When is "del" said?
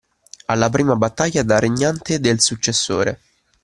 2.19-2.41